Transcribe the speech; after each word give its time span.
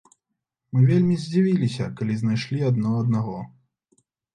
Мы 0.71 0.79
вельмі 0.91 1.19
здзівіліся, 1.25 1.93
калі 2.03 2.13
знайшлі 2.25 2.59
адно 2.75 2.99
аднаго. 3.05 3.41